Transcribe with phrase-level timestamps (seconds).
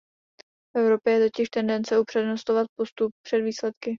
[0.75, 3.89] V Evropě je totiž tendence upřednostňovat postup před výsledky.